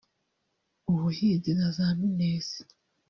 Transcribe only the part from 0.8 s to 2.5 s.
ubuhinzi na za mines